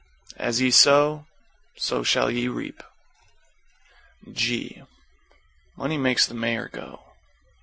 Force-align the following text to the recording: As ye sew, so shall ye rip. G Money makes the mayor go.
As 0.37 0.59
ye 0.59 0.71
sew, 0.71 1.27
so 1.75 2.01
shall 2.01 2.31
ye 2.31 2.47
rip. 2.47 2.81
G 4.33 4.81
Money 5.75 5.99
makes 5.99 6.25
the 6.25 6.33
mayor 6.33 6.69
go. 6.69 7.13